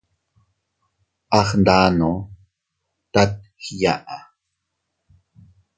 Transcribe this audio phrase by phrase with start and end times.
[1.37, 2.11] A gndano
[3.13, 3.31] tat
[3.71, 4.17] iyaʼa.